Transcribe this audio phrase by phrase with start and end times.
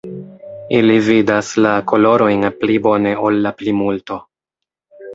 [0.77, 4.23] Ili vidas la kolorojn pli bone ol la plimulto.